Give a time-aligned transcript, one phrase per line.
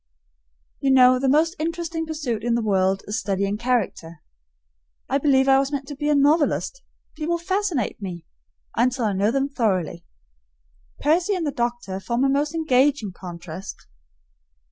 [0.79, 4.23] You know, the most interesting pursuit in the world is studying character.
[5.07, 6.81] I believe I was meant to be a novelist;
[7.15, 8.25] people fascinate me
[8.75, 10.03] until I know them thoroughly.
[11.01, 13.85] Percy and the doctor form a most engaging contrast.